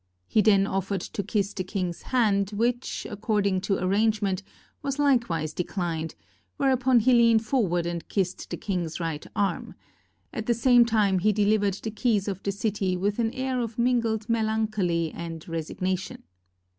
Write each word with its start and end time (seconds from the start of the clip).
He 0.25 0.41
then 0.41 0.65
offered 0.65 1.01
to 1.01 1.21
kiss 1.21 1.53
the 1.53 1.63
king's 1.63 2.01
hand, 2.01 2.49
which, 2.55 3.05
according 3.07 3.61
to 3.61 3.77
arrangement, 3.77 4.41
was 4.81 4.97
likewise 4.97 5.53
declined, 5.53 6.15
whereupon 6.57 7.01
he 7.01 7.13
leaned 7.13 7.45
forward 7.45 7.85
and 7.85 8.09
kissed 8.09 8.49
the 8.49 8.57
king's 8.57 8.99
right 8.99 9.23
arm; 9.35 9.75
at 10.33 10.47
the 10.47 10.55
same 10.55 10.85
time 10.85 11.19
he 11.19 11.31
deliv 11.31 11.59
ered 11.59 11.79
the 11.83 11.91
keys 11.91 12.27
of 12.27 12.41
the 12.41 12.51
city 12.51 12.97
with 12.97 13.19
an 13.19 13.29
air 13.33 13.59
of 13.59 13.77
mingled 13.77 14.25
melan 14.25 14.71
choly 14.71 15.11
and 15.13 15.47
resignation. 15.47 16.23